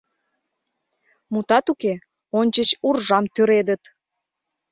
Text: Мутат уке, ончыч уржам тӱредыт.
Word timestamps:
Мутат 1.31 1.65
уке, 1.71 1.93
ончыч 2.39 2.69
уржам 2.87 3.25
тӱредыт. 3.33 3.83